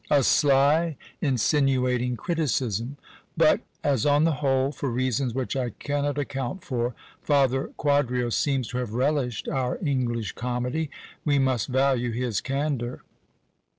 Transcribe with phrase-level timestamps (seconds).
[0.09, 2.97] A sly, insinuating criticism!
[3.37, 8.67] But, as on the whole, for reasons which I cannot account for, Father Quadrio seems
[8.69, 10.89] to have relished our English comedy,
[11.23, 13.03] we must value his candour.